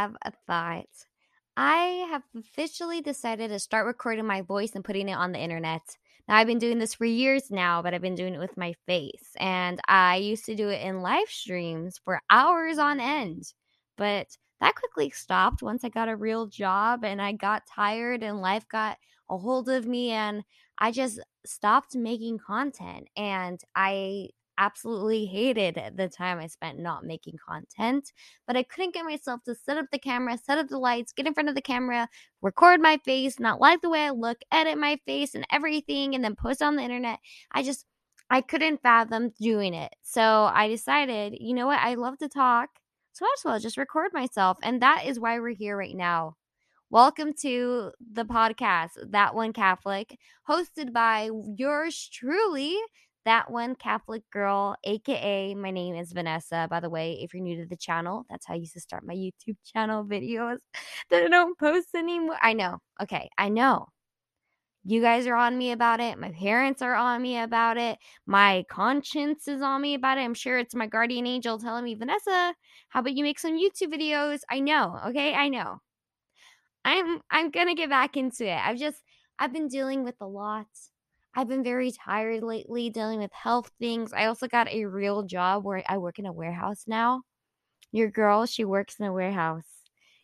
[0.00, 0.86] have a thought.
[1.56, 5.82] I have officially decided to start recording my voice and putting it on the internet.
[6.26, 8.74] Now, I've been doing this for years now, but I've been doing it with my
[8.86, 9.32] face.
[9.38, 13.52] And I used to do it in live streams for hours on end.
[13.98, 14.28] But
[14.60, 18.66] that quickly stopped once I got a real job and I got tired and life
[18.70, 18.96] got
[19.28, 20.42] a hold of me and
[20.78, 23.08] I just stopped making content.
[23.16, 28.12] And I absolutely hated the time I spent not making content,
[28.46, 31.26] but I couldn't get myself to set up the camera, set up the lights, get
[31.26, 32.06] in front of the camera,
[32.42, 36.22] record my face, not like the way I look, edit my face and everything, and
[36.22, 37.18] then post on the internet.
[37.52, 37.86] I just,
[38.28, 39.94] I couldn't fathom doing it.
[40.02, 41.80] So I decided, you know what?
[41.80, 42.68] I love to talk.
[43.12, 44.58] So I as well just record myself.
[44.62, 46.36] And that is why we're here right now.
[46.90, 50.18] Welcome to the podcast, That One Catholic,
[50.48, 52.76] hosted by yours truly,
[53.24, 56.66] that one Catholic girl, aka my name is Vanessa.
[56.70, 59.06] By the way, if you're new to the channel, that's how I used to start
[59.06, 60.58] my YouTube channel videos
[61.10, 62.38] that I don't post anymore.
[62.40, 62.78] I know.
[63.02, 63.88] Okay, I know.
[64.84, 66.18] You guys are on me about it.
[66.18, 67.98] My parents are on me about it.
[68.26, 70.22] My conscience is on me about it.
[70.22, 72.54] I'm sure it's my guardian angel telling me, Vanessa,
[72.88, 74.40] how about you make some YouTube videos?
[74.50, 74.98] I know.
[75.08, 75.80] Okay, I know.
[76.84, 78.56] I'm I'm gonna get back into it.
[78.56, 79.02] I've just
[79.38, 80.66] I've been dealing with a lot
[81.34, 84.12] I've been very tired lately dealing with health things.
[84.12, 87.22] I also got a real job where I work in a warehouse now.
[87.92, 89.66] Your girl, she works in a warehouse.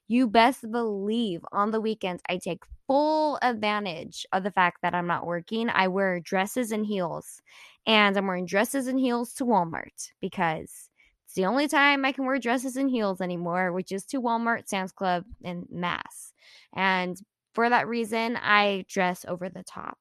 [0.08, 5.06] You best believe on the weekends I take full advantage of the fact that I'm
[5.06, 5.68] not working.
[5.70, 7.42] I wear dresses and heels,
[7.86, 10.90] and I'm wearing dresses and heels to Walmart because
[11.24, 14.68] it's the only time I can wear dresses and heels anymore, which is to Walmart,
[14.68, 16.32] Sam's Club, and Mass.
[16.74, 17.20] And
[17.54, 19.98] for that reason, I dress over the top.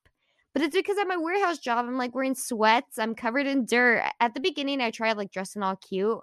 [0.56, 2.98] But it's because at my warehouse job, I'm like wearing sweats.
[2.98, 4.10] I'm covered in dirt.
[4.22, 6.18] At the beginning, I tried like dressing all cute.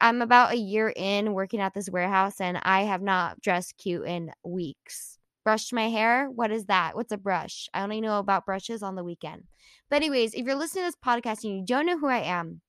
[0.00, 4.06] I'm about a year in working at this warehouse, and I have not dressed cute
[4.06, 5.18] in weeks.
[5.44, 6.30] Brushed my hair.
[6.30, 6.96] What is that?
[6.96, 7.68] What's a brush?
[7.74, 9.44] I only know about brushes on the weekend.
[9.90, 12.62] But, anyways, if you're listening to this podcast and you don't know who I am,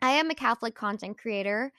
[0.00, 1.72] I am a Catholic content creator,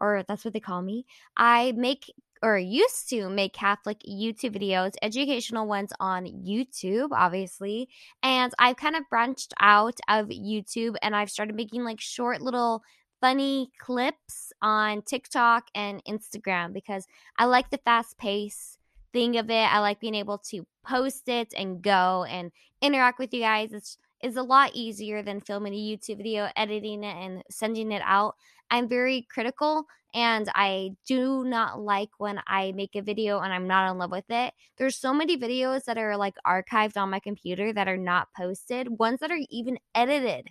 [0.00, 1.04] or that's what they call me.
[1.36, 2.10] I make
[2.42, 7.88] or used to make Catholic YouTube videos, educational ones on YouTube, obviously.
[8.22, 12.82] And I've kind of branched out of YouTube and I've started making like short little
[13.20, 17.06] funny clips on TikTok and Instagram because
[17.38, 18.76] I like the fast pace
[19.12, 19.72] thing of it.
[19.72, 22.50] I like being able to post it and go and
[22.80, 23.72] interact with you guys.
[23.72, 28.02] It's is a lot easier than filming a YouTube video, editing it, and sending it
[28.04, 28.34] out.
[28.70, 29.84] I'm very critical
[30.14, 34.10] and I do not like when I make a video and I'm not in love
[34.10, 34.52] with it.
[34.76, 38.98] There's so many videos that are like archived on my computer that are not posted,
[38.98, 40.48] ones that are even edited.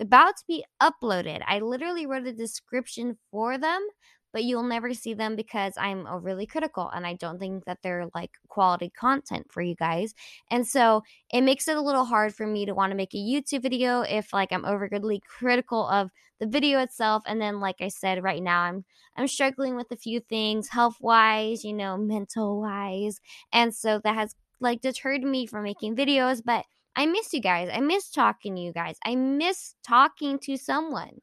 [0.00, 1.42] About to be uploaded.
[1.46, 3.84] I literally wrote a description for them,
[4.32, 8.08] but you'll never see them because I'm overly critical and I don't think that they're
[8.14, 10.14] like quality content for you guys.
[10.50, 11.02] And so
[11.32, 14.02] it makes it a little hard for me to want to make a YouTube video
[14.02, 18.42] if like I'm overly critical of the video itself and then like I said right
[18.42, 18.84] now I'm
[19.16, 23.20] I'm struggling with a few things health-wise, you know, mental-wise.
[23.52, 27.68] And so that has like deterred me from making videos, but I miss you guys.
[27.72, 28.96] I miss talking to you guys.
[29.04, 31.20] I miss talking to someone.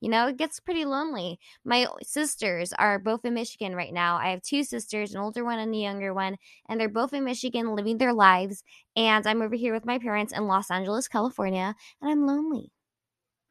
[0.00, 1.38] You know, it gets pretty lonely.
[1.64, 4.16] My sisters are both in Michigan right now.
[4.16, 6.36] I have two sisters, an older one and a younger one,
[6.68, 8.62] and they're both in Michigan living their lives.
[8.94, 12.72] And I'm over here with my parents in Los Angeles, California, and I'm lonely.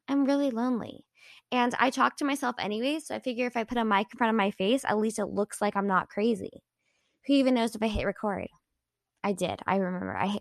[0.08, 1.04] I'm really lonely.
[1.50, 4.18] And I talk to myself anyway, so I figure if I put a mic in
[4.18, 6.62] front of my face, at least it looks like I'm not crazy.
[7.26, 8.48] Who even knows if I hit record?
[9.24, 9.60] I did.
[9.66, 10.16] I remember.
[10.16, 10.38] I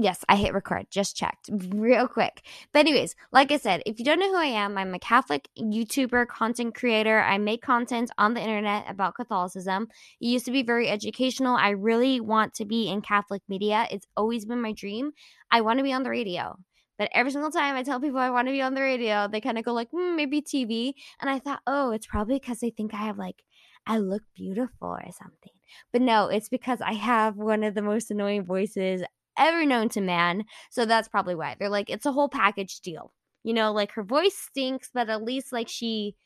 [0.00, 0.86] Yes, I hit record.
[0.92, 2.42] Just checked real quick.
[2.72, 5.48] But, anyways, like I said, if you don't know who I am, I'm a Catholic
[5.58, 7.20] YouTuber, content creator.
[7.20, 9.88] I make content on the internet about Catholicism.
[10.20, 11.56] It used to be very educational.
[11.56, 13.88] I really want to be in Catholic media.
[13.90, 15.10] It's always been my dream.
[15.50, 16.56] I want to be on the radio.
[16.96, 19.40] But every single time I tell people I want to be on the radio, they
[19.40, 20.94] kind of go like, mm, maybe TV.
[21.20, 23.42] And I thought, oh, it's probably because they think I have like,
[23.84, 25.52] I look beautiful or something.
[25.92, 29.02] But no, it's because I have one of the most annoying voices
[29.38, 30.44] ever known to man.
[30.70, 31.56] So that's probably why.
[31.58, 33.12] They're like, it's a whole package deal.
[33.44, 36.16] You know, like her voice stinks, but at least like she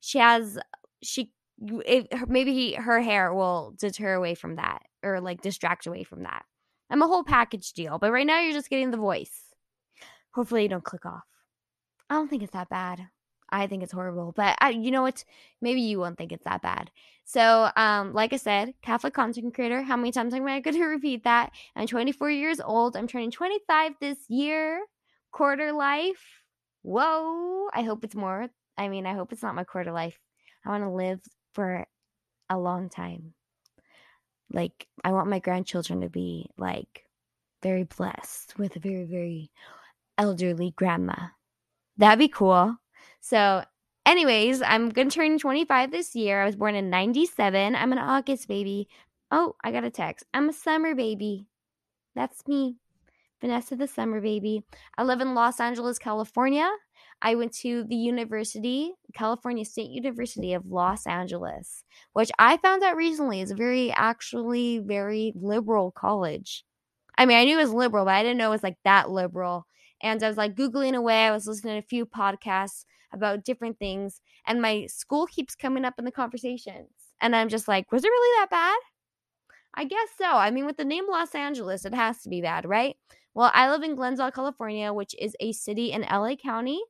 [0.00, 0.58] she has
[1.02, 1.32] she
[2.28, 6.44] maybe her hair will deter away from that or like distract away from that.
[6.90, 9.54] I'm a whole package deal, but right now you're just getting the voice.
[10.34, 11.24] Hopefully you don't click off.
[12.08, 13.08] I don't think it's that bad.
[13.50, 15.24] I think it's horrible, but I, you know what?
[15.60, 16.90] Maybe you won't think it's that bad.
[17.24, 19.82] So, um, like I said, Catholic content creator.
[19.82, 21.52] How many times am I going to repeat that?
[21.76, 22.96] I'm 24 years old.
[22.96, 24.80] I'm turning 25 this year.
[25.30, 26.42] Quarter life.
[26.82, 27.68] Whoa!
[27.74, 28.48] I hope it's more.
[28.78, 30.18] I mean, I hope it's not my quarter life.
[30.64, 31.20] I want to live
[31.52, 31.86] for
[32.48, 33.34] a long time.
[34.50, 37.04] Like, I want my grandchildren to be like
[37.62, 39.50] very blessed with a very, very
[40.16, 41.16] elderly grandma.
[41.98, 42.76] That'd be cool.
[43.28, 43.62] So,
[44.06, 46.40] anyways, I'm gonna turn 25 this year.
[46.40, 47.76] I was born in 97.
[47.76, 48.88] I'm an August baby.
[49.30, 50.24] Oh, I got a text.
[50.32, 51.44] I'm a summer baby.
[52.14, 52.76] That's me.
[53.42, 54.64] Vanessa the summer baby.
[54.96, 56.70] I live in Los Angeles, California.
[57.20, 61.84] I went to the university, California State University of Los Angeles,
[62.14, 66.64] which I found out recently is a very, actually, very liberal college.
[67.18, 69.10] I mean, I knew it was liberal, but I didn't know it was like that
[69.10, 69.66] liberal.
[70.02, 71.26] And I was like Googling away.
[71.26, 75.84] I was listening to a few podcasts about different things, and my school keeps coming
[75.84, 76.90] up in the conversations.
[77.20, 78.78] And I'm just like, was it really that bad?
[79.74, 80.26] I guess so.
[80.26, 82.96] I mean, with the name Los Angeles, it has to be bad, right?
[83.34, 86.80] Well, I live in Glensville, California, which is a city in LA County.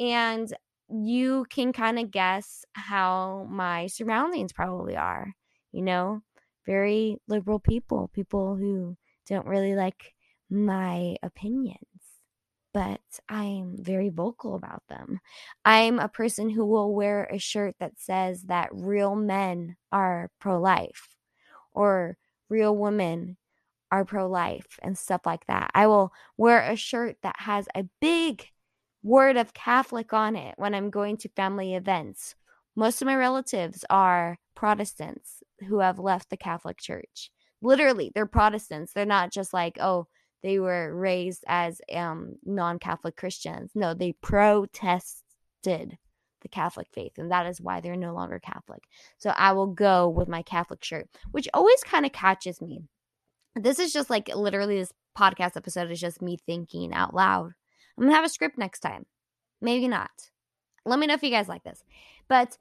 [0.00, 0.52] And
[0.88, 5.34] you can kind of guess how my surroundings probably are.
[5.72, 6.22] You know,
[6.64, 8.96] very liberal people, people who
[9.28, 10.14] don't really like
[10.50, 11.78] my opinions,
[12.78, 15.18] but I'm very vocal about them.
[15.64, 20.60] I'm a person who will wear a shirt that says that real men are pro
[20.60, 21.08] life
[21.72, 22.16] or
[22.48, 23.36] real women
[23.90, 25.72] are pro life and stuff like that.
[25.74, 28.46] I will wear a shirt that has a big
[29.02, 32.36] word of Catholic on it when I'm going to family events.
[32.76, 37.32] Most of my relatives are Protestants who have left the Catholic Church.
[37.60, 38.92] Literally, they're Protestants.
[38.92, 40.06] They're not just like, oh,
[40.42, 43.72] they were raised as um, non Catholic Christians.
[43.74, 45.18] No, they protested
[45.64, 48.82] the Catholic faith, and that is why they're no longer Catholic.
[49.18, 52.82] So I will go with my Catholic shirt, which always kind of catches me.
[53.56, 57.52] This is just like literally this podcast episode is just me thinking out loud.
[57.96, 59.06] I'm gonna have a script next time.
[59.60, 60.10] Maybe not.
[60.84, 61.82] Let me know if you guys like this.
[62.28, 62.56] But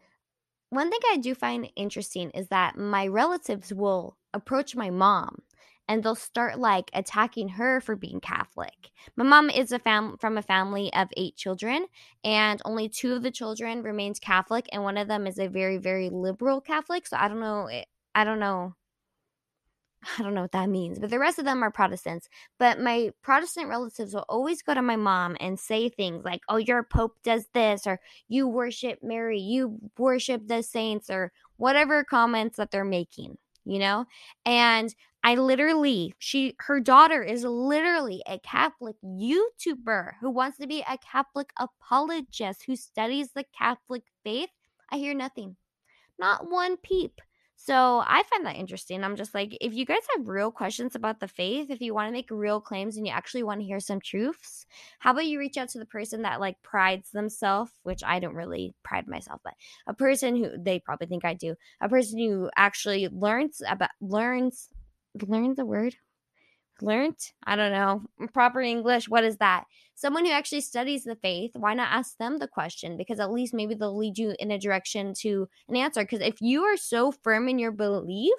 [0.70, 5.44] one thing I do find interesting is that my relatives will approach my mom
[5.88, 8.92] and they'll start like attacking her for being Catholic.
[9.16, 11.88] My mom is a fam- from a family of 8 children
[12.24, 15.78] and only 2 of the children remains Catholic and one of them is a very
[15.78, 17.08] very liberal Catholic.
[17.08, 17.84] So I don't know eh,
[18.16, 18.76] I don't know
[20.18, 22.30] I don't know what that means, but the rest of them are Protestants.
[22.60, 26.58] But my Protestant relatives will always go to my mom and say things like, oh,
[26.58, 32.58] your Pope does this, or you worship Mary, you worship the saints, or whatever comments
[32.58, 34.06] that they're making, you know?
[34.46, 34.94] And
[35.24, 40.98] I literally, she, her daughter is literally a Catholic YouTuber who wants to be a
[41.00, 44.50] Catholic apologist who studies the Catholic faith.
[44.90, 45.58] I hear nothing,
[46.20, 47.20] not one peep.
[47.60, 49.04] So I find that interesting.
[49.04, 52.08] I'm just like, if you guys have real questions about the faith, if you want
[52.08, 54.68] to make real claims and you actually want to hear some truths,
[55.00, 58.36] how about you reach out to the person that like prides themselves, which I don't
[58.36, 59.56] really pride myself, but
[59.88, 64.70] a person who they probably think I do, a person who actually learns about learns
[65.28, 65.96] learns the word
[66.82, 67.18] learned?
[67.44, 68.04] I don't know.
[68.22, 69.10] Mm, proper english?
[69.10, 69.66] What is that?
[69.96, 72.98] Someone who actually studies the faith why not ask them the question?
[72.98, 76.02] Because at least maybe they'll lead you in a direction to an answer.
[76.02, 78.32] Because if you are so firm in your belief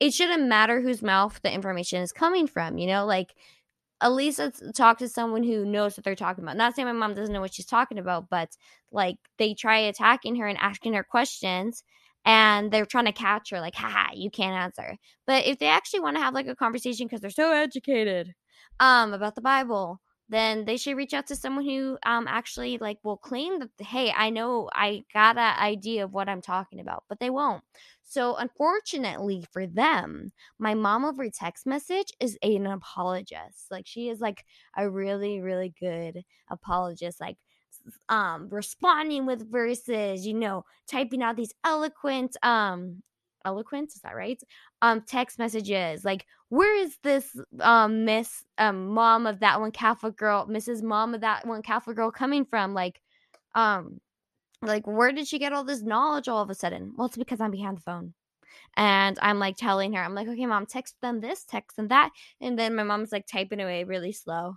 [0.00, 3.04] it shouldn't matter whose mouth the information is coming from you know?
[3.06, 3.34] Like
[4.00, 6.56] at least let's talk to someone who knows what they're talking about.
[6.56, 8.56] Not saying my mom doesn't know what she's talking about, but
[8.92, 11.82] like they try attacking her and asking her questions
[12.28, 14.96] and they're trying to catch her like haha you can't answer.
[15.26, 18.34] But if they actually want to have like a conversation because they're so educated
[18.80, 22.98] um about the bible then they should reach out to someone who um actually like
[23.02, 27.04] will claim that hey i know i got an idea of what i'm talking about
[27.08, 27.62] but they won't.
[28.04, 33.66] So unfortunately for them my mom over text message is an apologist.
[33.70, 34.44] Like she is like
[34.76, 37.20] a really really good apologist.
[37.20, 37.36] Like
[38.08, 43.02] um responding with verses you know typing out these eloquent um
[43.44, 44.40] eloquent is that right?
[44.82, 50.16] Um text messages like where is this um miss um mom of that one catholic
[50.16, 52.74] girl mrs mom of that one catholic girl coming from?
[52.74, 53.00] Like
[53.54, 54.00] um
[54.62, 56.92] like where did she get all this knowledge all of a sudden?
[56.96, 58.14] Well it's because i'm behind the phone.
[58.76, 62.10] And i'm like telling her i'm like okay mom text them this text them that.
[62.40, 64.56] And then my mom's like typing away really slow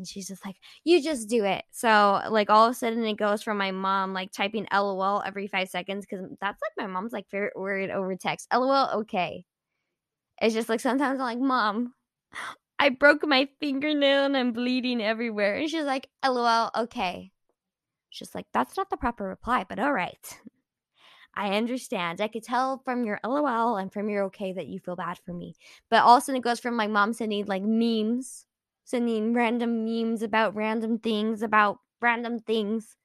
[0.00, 1.62] and she's just like, you just do it.
[1.70, 5.46] So, like, all of a sudden it goes from my mom, like, typing LOL every
[5.46, 8.48] five seconds, because that's like my mom's, like, favorite word over text.
[8.52, 9.44] LOL, okay.
[10.40, 11.94] It's just like sometimes I'm like, Mom,
[12.78, 15.56] I broke my fingernail and I'm bleeding everywhere.
[15.56, 17.30] And she's like, LOL, okay.
[18.08, 20.40] She's like, that's not the proper reply, but all right.
[21.34, 22.20] I understand.
[22.20, 25.32] I could tell from your LOL and from your okay that you feel bad for
[25.32, 25.54] me.
[25.90, 28.46] But all of a sudden it goes from my mom sending like memes
[28.84, 32.96] sending random memes about random things about random things.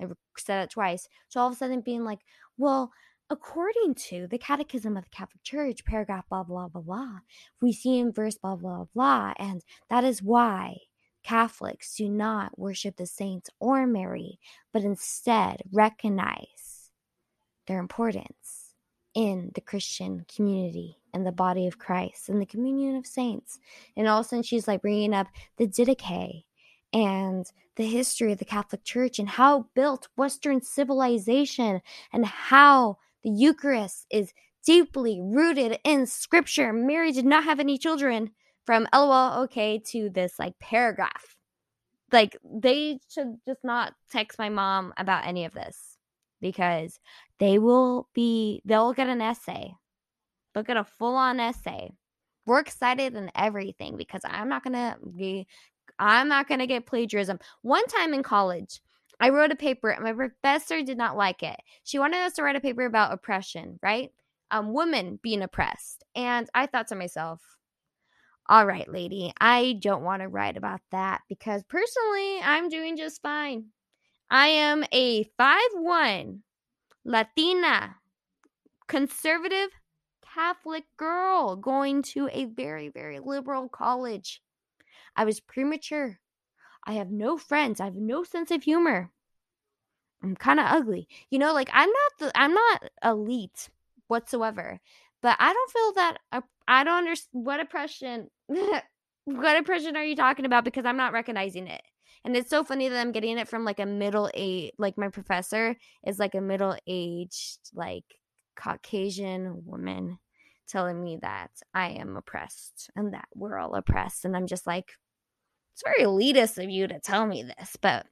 [0.00, 0.06] I
[0.36, 1.08] said it twice.
[1.28, 2.20] So all of a sudden being like,
[2.56, 2.90] well,
[3.28, 7.18] according to the Catechism of the Catholic Church, paragraph blah, blah, blah, blah,
[7.60, 9.34] we see in verse blah, blah, blah.
[9.38, 10.76] And that is why
[11.22, 14.38] Catholics do not worship the saints or Mary,
[14.72, 16.90] but instead recognize
[17.66, 18.59] their importance
[19.14, 23.58] in the Christian community and the body of Christ and the communion of saints.
[23.96, 25.26] And all of a sudden, she's like bringing up
[25.56, 26.44] the Didache
[26.92, 31.80] and the history of the Catholic Church and how built Western civilization
[32.12, 34.32] and how the Eucharist is
[34.64, 36.72] deeply rooted in Scripture.
[36.72, 38.30] Mary did not have any children
[38.64, 41.36] from LOL okay to this like paragraph.
[42.12, 45.89] Like they should just not text my mom about any of this
[46.40, 46.98] because
[47.38, 49.74] they will be they'll get an essay.
[50.54, 51.90] They'll get a full on essay.
[52.46, 55.46] We're excited and everything because I'm not gonna be
[55.98, 57.38] I'm not gonna get plagiarism.
[57.62, 58.80] One time in college,
[59.20, 61.60] I wrote a paper and my professor did not like it.
[61.84, 64.10] She wanted us to write a paper about oppression, right?
[64.50, 66.04] Um, women being oppressed.
[66.16, 67.40] And I thought to myself,
[68.48, 73.22] all right, lady, I don't want to write about that because personally, I'm doing just
[73.22, 73.66] fine.
[74.30, 76.42] I am a five-one
[77.04, 77.96] Latina,
[78.86, 79.70] conservative
[80.34, 84.40] Catholic girl going to a very, very liberal college.
[85.16, 86.18] I was premature.
[86.86, 87.80] I have no friends.
[87.80, 89.10] I have no sense of humor.
[90.22, 91.08] I'm kind of ugly.
[91.30, 93.68] You know, like I'm not the I'm not elite
[94.06, 94.78] whatsoever.
[95.22, 96.18] But I don't feel that
[96.68, 98.30] I don't understand what oppression
[99.36, 101.82] what oppression are you talking about because I'm not recognizing it.
[102.24, 105.08] And it's so funny that I'm getting it from like a middle age like my
[105.08, 108.04] professor is like a middle-aged like
[108.56, 110.18] Caucasian woman
[110.68, 114.92] telling me that I am oppressed and that we're all oppressed and I'm just like
[115.72, 118.06] it's very elitist of you to tell me this, but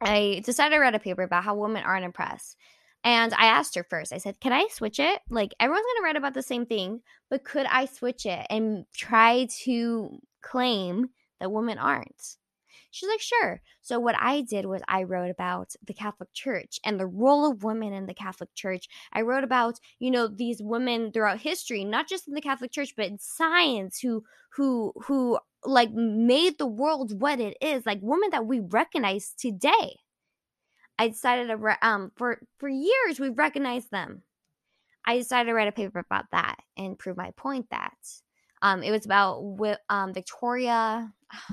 [0.00, 2.56] I decided to write a paper about how women aren't oppressed.
[3.04, 5.20] And I asked her first, I said, Can I switch it?
[5.30, 8.84] Like, everyone's going to write about the same thing, but could I switch it and
[8.94, 10.18] try to
[10.50, 11.10] claim
[11.40, 12.36] that women aren't?
[12.90, 13.60] She's like, Sure.
[13.82, 17.62] So, what I did was I wrote about the Catholic Church and the role of
[17.62, 18.88] women in the Catholic Church.
[19.12, 22.94] I wrote about, you know, these women throughout history, not just in the Catholic Church,
[22.96, 28.30] but in science who, who, who, like made the world what it is, like women
[28.30, 30.00] that we recognize today.
[30.98, 34.22] I decided to re- um for for years we've recognized them.
[35.04, 37.94] I decided to write a paper about that and prove my point that
[38.62, 39.42] um it was about
[39.88, 41.12] um Victoria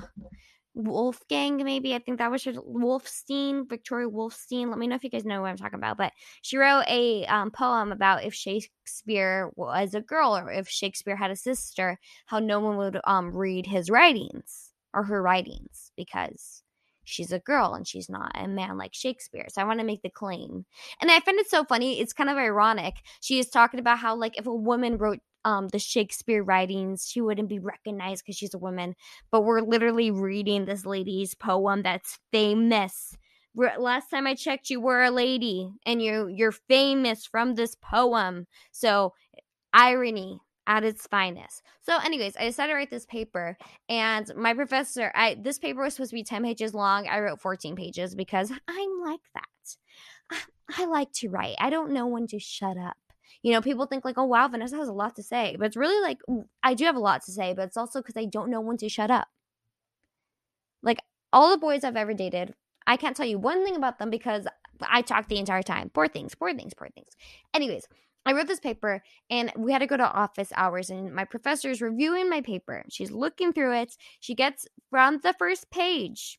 [0.74, 4.68] Wolfgang, maybe I think that was her Wolfstein, Victoria Wolfstein.
[4.68, 5.96] Let me know if you guys know what I'm talking about.
[5.96, 11.14] But she wrote a um, poem about if Shakespeare was a girl or if Shakespeare
[11.14, 16.64] had a sister, how no one would um, read his writings or her writings because
[17.04, 19.46] she's a girl and she's not a man like Shakespeare.
[19.50, 20.64] So I want to make the claim.
[21.00, 22.00] And I find it so funny.
[22.00, 22.96] It's kind of ironic.
[23.20, 27.20] She is talking about how, like, if a woman wrote um, the Shakespeare writings, she
[27.20, 28.94] wouldn't be recognized because she's a woman.
[29.30, 33.16] But we're literally reading this lady's poem that's famous.
[33.54, 38.46] Last time I checked, you were a lady, and you you're famous from this poem.
[38.72, 39.12] So
[39.72, 41.62] irony at its finest.
[41.82, 43.56] So, anyways, I decided to write this paper,
[43.88, 47.06] and my professor, I this paper was supposed to be ten pages long.
[47.06, 50.40] I wrote fourteen pages because I'm like that.
[50.76, 51.56] I like to write.
[51.60, 52.96] I don't know when to shut up
[53.42, 55.76] you know, people think like, oh wow, Vanessa has a lot to say, but it's
[55.76, 56.18] really like
[56.62, 58.76] I do have a lot to say, but it's also because I don't know when
[58.78, 59.28] to shut up.
[60.82, 60.98] Like
[61.32, 62.54] all the boys I've ever dated,
[62.86, 64.46] I can't tell you one thing about them because
[64.82, 65.90] I talk the entire time.
[65.90, 67.08] Poor things, poor things, poor things.
[67.54, 67.86] Anyways,
[68.26, 71.70] I wrote this paper and we had to go to office hours and my professor
[71.70, 72.84] is reviewing my paper.
[72.88, 73.96] She's looking through it.
[74.20, 76.38] She gets from the first page,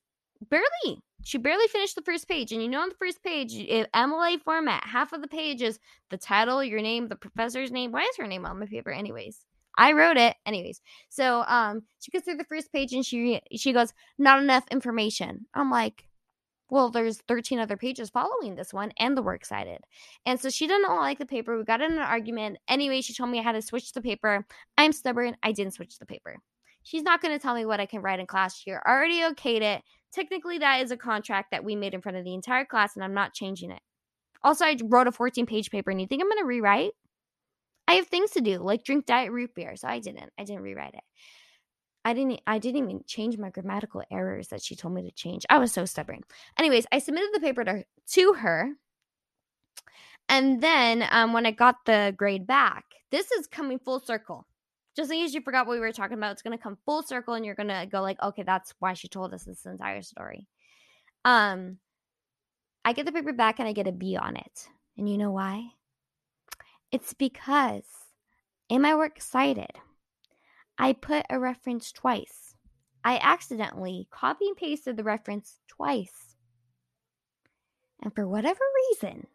[0.49, 2.51] barely she barely finished the first page.
[2.51, 5.79] And you know, on the first page, MLA format, half of the page is
[6.11, 7.91] the title, your name, the professor's name.
[7.91, 9.43] Why is her name on my paper, anyways?
[9.75, 10.81] I wrote it, anyways.
[11.09, 15.47] So, um, she goes through the first page and she she goes, not enough information.
[15.55, 16.07] I'm like,
[16.69, 19.79] well, there's 13 other pages following this one, and the works cited.
[20.27, 21.57] And so she didn't like the paper.
[21.57, 22.59] We got in an argument.
[22.67, 24.45] Anyway, she told me I had to switch the paper.
[24.77, 25.37] I'm stubborn.
[25.41, 26.37] I didn't switch the paper.
[26.83, 28.55] She's not going to tell me what I can write in class.
[28.59, 29.81] She already okayed it
[30.15, 33.03] technically that is a contract that we made in front of the entire class and
[33.03, 33.81] I'm not changing it.
[34.43, 36.93] Also, I wrote a 14 page paper and you think I'm going to rewrite?
[37.87, 39.75] I have things to do, like drink diet root beer.
[39.75, 40.31] So I didn't.
[40.39, 41.03] I didn't rewrite it.
[42.03, 45.45] I didn't I didn't even change my grammatical errors that she told me to change.
[45.49, 46.21] I was so stubborn.
[46.57, 48.69] Anyways, I submitted the paper to, to her.
[50.29, 54.45] And then um, when I got the grade back, this is coming full circle
[54.95, 57.03] just in case you forgot what we were talking about, it's going to come full
[57.03, 60.01] circle and you're going to go like, okay, that's why she told us this entire
[60.01, 60.47] story.
[61.25, 61.77] Um,
[62.85, 64.67] I get the paper back and I get a B on it.
[64.97, 65.63] And you know why?
[66.91, 67.83] It's because
[68.69, 69.71] in my works cited,
[70.77, 72.55] I put a reference twice.
[73.03, 76.35] I accidentally copy and pasted the reference twice.
[78.01, 79.27] And for whatever reason,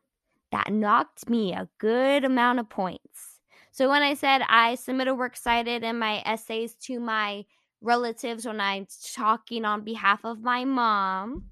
[0.53, 3.30] that knocked me a good amount of points.
[3.73, 7.45] So when I said I submit a works cited in my essays to my
[7.81, 11.47] relatives when I'm talking on behalf of my mom,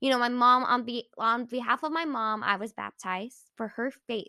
[0.00, 3.68] you know, my mom on be on behalf of my mom, I was baptized for
[3.68, 4.28] her faith.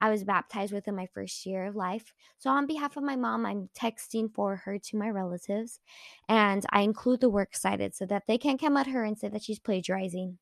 [0.00, 2.12] I was baptized within my first year of life.
[2.38, 5.80] So on behalf of my mom, I'm texting for her to my relatives
[6.28, 9.28] and I include the works cited so that they can't come at her and say
[9.28, 10.38] that she's plagiarizing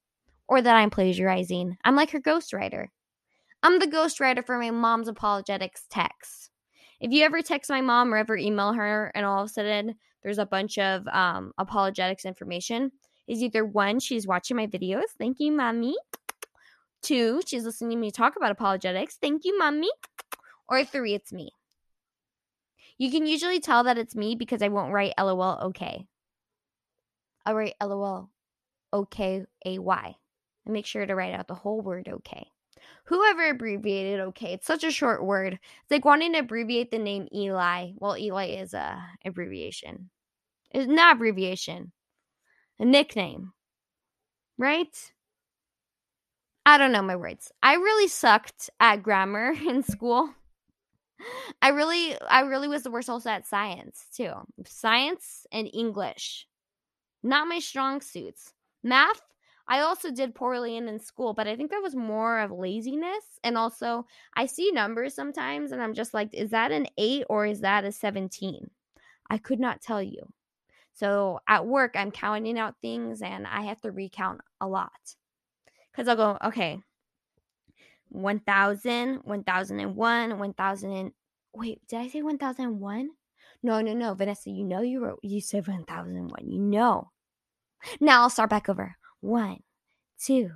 [0.49, 1.77] or that I'm plagiarizing.
[1.85, 2.89] I'm like her ghostwriter.
[3.63, 6.51] I'm the ghostwriter for my mom's apologetics text.
[7.01, 9.95] If you ever text my mom or ever email her and all of a sudden
[10.23, 12.91] there's a bunch of um, apologetics information,
[13.29, 15.11] is either one, she's watching my videos.
[15.17, 15.97] Thank you, mommy.
[17.03, 19.17] Two, she's listening to me talk about apologetics.
[19.21, 19.91] Thank you, mommy.
[20.69, 21.51] Or three, it's me.
[22.99, 26.07] You can usually tell that it's me because I won't write LOL okay.
[27.45, 28.31] I'll write LOL
[28.93, 30.17] okay AY
[30.65, 32.52] and make sure to write out the whole word okay.
[33.05, 35.55] Whoever abbreviated okay, it's such a short word.
[35.55, 37.93] It's like wanting to abbreviate the name Eli.
[37.97, 40.11] Well, Eli is a abbreviation.
[40.71, 41.93] It's not abbreviation.
[42.79, 43.53] A nickname.
[44.59, 45.13] Right?
[46.65, 47.51] I don't know my words.
[47.63, 50.31] I really sucked at grammar in school.
[51.61, 54.33] I really I really was the worst also at science too.
[54.67, 56.47] Science and English.
[57.23, 58.53] Not my strong suits.
[58.83, 59.21] Math,
[59.73, 63.25] I also did poorly in in school, but I think that was more of laziness.
[63.43, 64.05] And also,
[64.37, 67.87] I see numbers sometimes and I'm just like, is that an eight or is that
[67.87, 68.69] a 17?
[69.31, 70.31] I could not tell you.
[70.93, 74.93] So at work, I'm counting out things and I have to recount a lot.
[75.91, 76.79] Because I'll go, okay,
[78.11, 80.93] 1000, 1001, 1000.
[80.93, 81.13] And,
[81.55, 83.09] wait, did I say 1001?
[83.63, 84.13] No, no, no.
[84.13, 86.51] Vanessa, you know you wrote, you said 1001.
[86.51, 87.11] You know.
[88.01, 89.63] Now I'll start back over one,
[90.23, 90.51] two,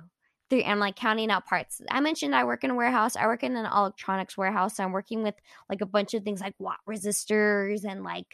[0.49, 0.63] three.
[0.63, 1.81] I'm like counting out parts.
[1.89, 3.15] I mentioned I work in a warehouse.
[3.15, 4.77] I work in an electronics warehouse.
[4.77, 5.35] So I'm working with
[5.69, 8.27] like a bunch of things like watt resistors and like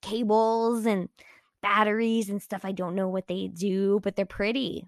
[0.00, 1.08] cables and
[1.62, 2.64] batteries and stuff.
[2.64, 4.86] I don't know what they do, but they're pretty.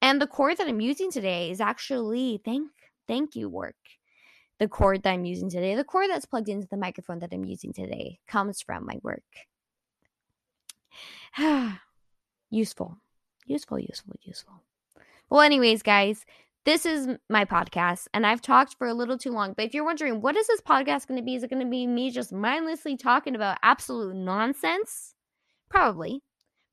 [0.00, 2.70] And the cord that I'm using today is actually thank
[3.06, 3.76] thank you work.
[4.60, 7.44] The cord that I'm using today, the cord that's plugged into the microphone that I'm
[7.44, 9.22] using today comes from my work.
[12.50, 12.98] useful
[13.44, 14.62] useful, useful, useful.
[15.30, 16.24] Well, anyways, guys,
[16.64, 19.52] this is my podcast, and I've talked for a little too long.
[19.52, 21.34] But if you're wondering, what is this podcast going to be?
[21.34, 25.14] Is it going to be me just mindlessly talking about absolute nonsense?
[25.68, 26.22] Probably.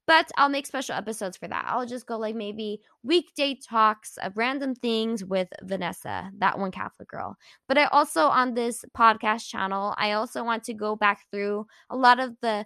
[0.08, 1.66] But I'll make special episodes for that.
[1.68, 7.08] I'll just go like maybe weekday talks of random things with Vanessa, that one Catholic
[7.08, 7.38] girl.
[7.68, 11.96] But I also, on this podcast channel, I also want to go back through a
[11.96, 12.66] lot of the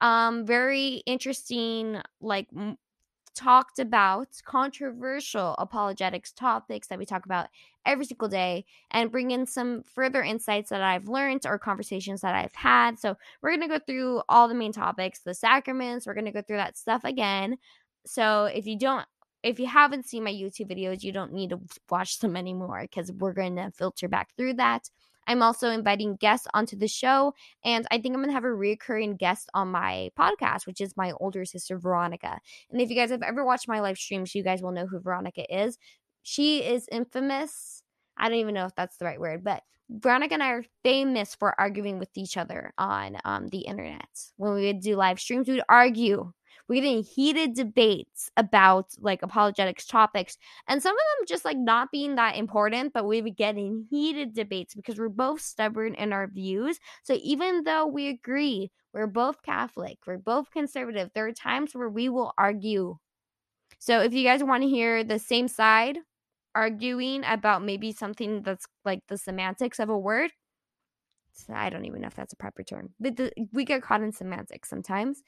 [0.00, 2.48] um very interesting like
[3.34, 7.48] talked about controversial apologetics topics that we talk about
[7.84, 12.34] every single day and bring in some further insights that I've learned or conversations that
[12.34, 12.98] I've had.
[12.98, 16.32] So, we're going to go through all the main topics, the sacraments, we're going to
[16.32, 17.56] go through that stuff again.
[18.06, 19.06] So, if you don't
[19.42, 23.10] if you haven't seen my YouTube videos, you don't need to watch them anymore because
[23.12, 24.88] we're going to filter back through that.
[25.26, 29.16] I'm also inviting guests onto the show, and I think I'm gonna have a recurring
[29.16, 32.40] guest on my podcast, which is my older sister Veronica.
[32.70, 35.00] And if you guys have ever watched my live streams, you guys will know who
[35.00, 35.78] Veronica is.
[36.22, 37.82] She is infamous.
[38.16, 41.34] I don't even know if that's the right word, but Veronica and I are famous
[41.34, 44.08] for arguing with each other on um, the internet.
[44.36, 46.32] When we would do live streams, we would argue
[46.72, 51.58] we get in heated debates about like apologetics topics and some of them just like
[51.58, 55.94] not being that important but we would get in heated debates because we're both stubborn
[55.94, 56.78] in our views.
[57.02, 61.90] So even though we agree we're both catholic we're both conservative there are times where
[61.90, 62.96] we will argue.
[63.78, 65.98] So if you guys want to hear the same side
[66.54, 70.30] arguing about maybe something that's like the semantics of a word
[71.52, 74.12] I don't even know if that's a proper term, but the, we get caught in
[74.12, 75.22] semantics sometimes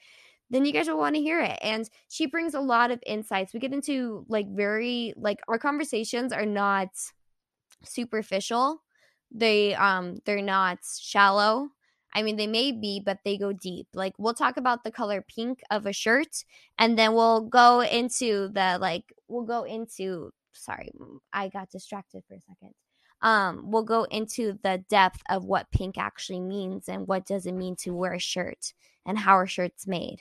[0.50, 1.58] then you guys will want to hear it.
[1.62, 3.52] And she brings a lot of insights.
[3.52, 6.88] We get into like very like our conversations are not
[7.82, 8.82] superficial.
[9.30, 11.70] They um they're not shallow.
[12.14, 13.88] I mean, they may be, but they go deep.
[13.92, 16.44] Like, we'll talk about the color pink of a shirt,
[16.78, 20.92] and then we'll go into the, like, we'll go into, sorry,
[21.32, 22.72] I got distracted for a second.
[23.20, 27.52] Um, we'll go into the depth of what pink actually means and what does it
[27.52, 30.20] mean to wear a shirt and how a shirt's made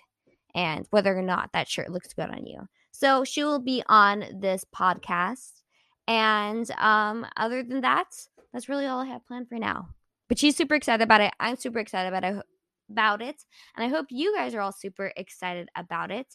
[0.55, 2.67] and whether or not that shirt looks good on you.
[2.91, 5.61] So she will be on this podcast.
[6.07, 8.07] And um, other than that,
[8.51, 9.89] that's really all I have planned for now.
[10.29, 11.33] But she's super excited about it.
[11.39, 12.43] I'm super excited about it
[12.89, 13.43] about it.
[13.75, 16.27] And I hope you guys are all super excited about it.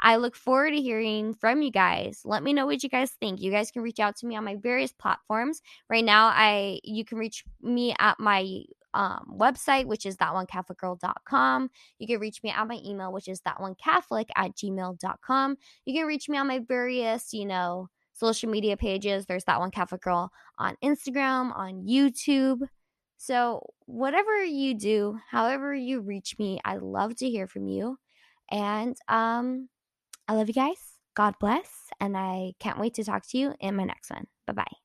[0.00, 2.22] I look forward to hearing from you guys.
[2.24, 3.40] Let me know what you guys think.
[3.40, 5.62] You guys can reach out to me on my various platforms.
[5.88, 8.62] Right now, I you can reach me at my
[8.94, 11.70] um, website, which is thatonecatholicgirl.com.
[11.98, 15.56] You can reach me at my email, which is thatonecatholic at gmail.com.
[15.84, 19.26] You can reach me on my various, you know, social media pages.
[19.26, 22.60] There's That One Catholic Girl on Instagram, on YouTube.
[23.16, 27.98] So, whatever you do, however you reach me, I love to hear from you.
[28.50, 29.68] And um,
[30.26, 30.98] I love you guys.
[31.14, 31.68] God bless.
[32.00, 34.26] And I can't wait to talk to you in my next one.
[34.46, 34.81] Bye bye.